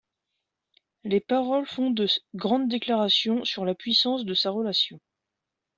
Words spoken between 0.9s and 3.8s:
Les paroles font de grandes déclarations sur la